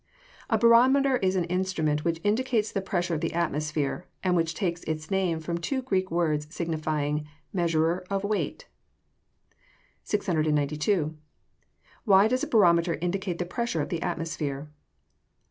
[0.49, 4.83] _A barometer is an instrument which indicates the pressure of the atmosphere, and which takes
[4.85, 8.67] its name from two Greek words signifying measurer of weight.
[10.03, 11.15] 692.
[12.07, 14.71] _Why does a barometer indicate the pressure of the atmosphere?